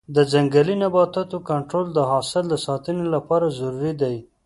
د 0.15 0.17
ځنګلي 0.33 0.75
نباتاتو 0.83 1.37
کنټرول 1.49 1.87
د 1.93 1.99
حاصل 2.11 2.43
د 2.49 2.55
ساتنې 2.65 3.05
لپاره 3.15 3.45
ضروري 3.59 3.93
دی. 4.01 4.15